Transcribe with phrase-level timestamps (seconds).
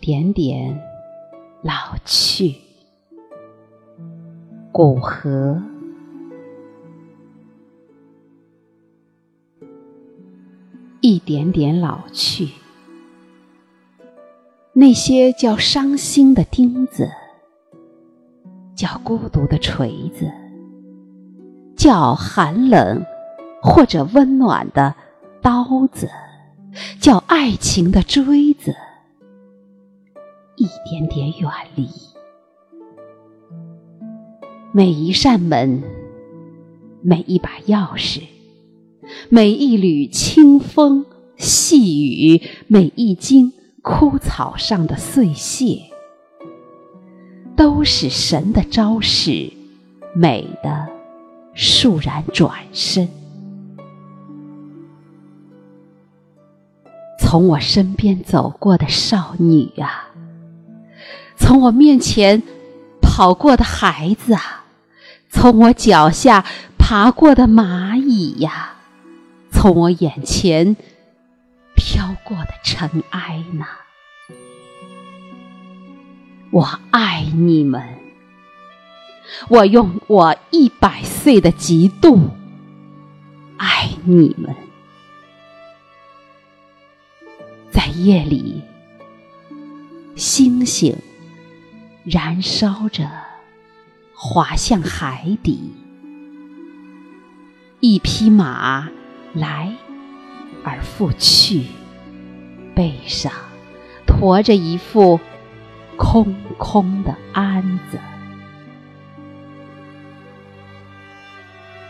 [0.00, 0.80] 点点
[1.62, 1.72] 老
[2.06, 2.54] 去，
[4.72, 5.62] 古河。
[11.02, 12.48] 一点点老去，
[14.72, 17.10] 那些叫伤心的钉子，
[18.74, 20.30] 叫孤独的锤子，
[21.76, 23.04] 叫寒冷
[23.62, 24.94] 或者温暖的
[25.42, 26.08] 刀子。
[27.00, 28.76] 叫爱情的锥子，
[30.60, 31.88] 一点点远离。
[34.72, 35.82] 每一扇门，
[37.00, 38.20] 每一把钥匙，
[39.30, 41.06] 每一缕清风
[41.38, 45.80] 细雨，每一茎枯草上的碎屑，
[47.56, 49.50] 都是神的招式，
[50.14, 50.88] 美的
[51.56, 53.08] 倏然转身。
[57.18, 60.09] 从我身边走过的少女啊，
[61.40, 62.42] 从我面前
[63.00, 64.66] 跑过的孩子啊，
[65.30, 66.44] 从我脚下
[66.78, 68.76] 爬过的蚂蚁呀，
[69.50, 70.76] 从我眼前
[71.74, 73.66] 飘过的尘埃呢，
[76.52, 77.82] 我爱你们，
[79.48, 82.28] 我用我一百岁的嫉妒
[83.56, 84.54] 爱你们。
[87.72, 88.62] 在夜里，
[90.14, 90.96] 星星
[92.04, 93.10] 燃烧着，
[94.14, 95.74] 滑向海底。
[97.80, 98.88] 一匹马
[99.32, 99.74] 来
[100.64, 101.66] 而复去，
[102.74, 103.32] 背上
[104.06, 105.20] 驮着一副
[105.96, 107.98] 空空的鞍子。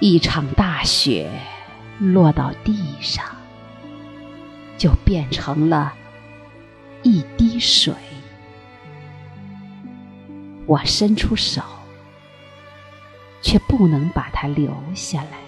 [0.00, 1.30] 一场大雪
[1.98, 3.24] 落到地上。
[4.80, 5.92] 就变成了
[7.02, 7.92] 一滴水。
[10.70, 11.60] 我伸出手，
[13.42, 15.40] 却不能把它留下来。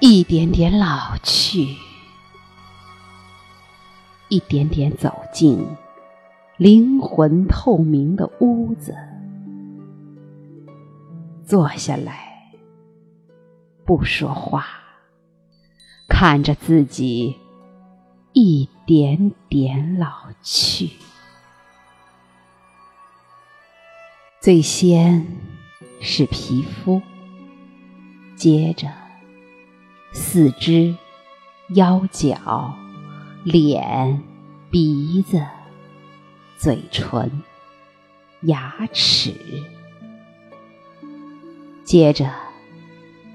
[0.00, 1.76] 一点点老去，
[4.28, 5.64] 一点点走进
[6.56, 8.92] 灵魂透明的屋子，
[11.44, 12.50] 坐下来，
[13.84, 14.66] 不说话。
[16.08, 17.36] 看着自己
[18.32, 20.08] 一点点老
[20.42, 20.92] 去，
[24.40, 25.26] 最先
[26.00, 27.02] 是皮肤，
[28.36, 28.88] 接着
[30.12, 30.94] 四肢、
[31.70, 32.76] 腰脚、
[33.42, 34.22] 脸、
[34.70, 35.44] 鼻子、
[36.56, 37.42] 嘴唇、
[38.42, 39.34] 牙齿，
[41.84, 42.30] 接着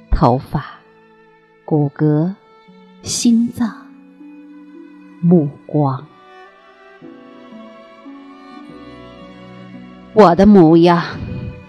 [0.10, 0.80] 头发、
[1.66, 2.34] 骨骼。
[3.04, 3.81] 心脏、
[5.22, 6.08] 目光，
[10.14, 11.04] 我的模样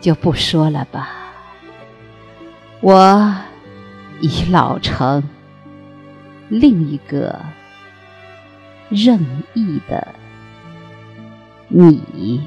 [0.01, 1.11] 就不说了吧。
[2.81, 3.35] 我
[4.21, 5.23] 已老成
[6.49, 7.39] 另一个
[8.89, 9.21] 任
[9.53, 10.09] 意的
[11.69, 12.41] 你。